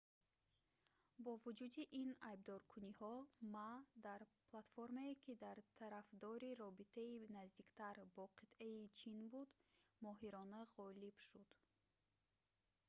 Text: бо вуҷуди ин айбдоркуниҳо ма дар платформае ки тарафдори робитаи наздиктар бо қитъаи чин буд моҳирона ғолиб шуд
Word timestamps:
бо 1.23 1.31
вуҷуди 1.43 1.83
ин 2.01 2.11
айбдоркуниҳо 2.29 3.13
ма 3.53 3.71
дар 4.05 4.21
платформае 4.49 5.13
ки 5.23 5.33
тарафдори 5.81 6.57
робитаи 6.63 7.29
наздиктар 7.37 7.95
бо 8.15 8.25
қитъаи 8.39 8.83
чин 8.99 9.17
буд 9.33 9.49
моҳирона 10.05 10.61
ғолиб 10.77 11.17
шуд 11.27 11.47